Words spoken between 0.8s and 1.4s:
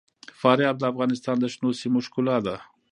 افغانستان